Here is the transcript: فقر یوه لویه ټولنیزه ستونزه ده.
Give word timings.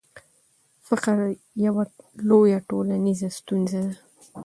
فقر 0.87 1.17
یوه 1.65 1.83
لویه 2.29 2.59
ټولنیزه 2.69 3.29
ستونزه 3.37 3.79
ده. 3.85 3.93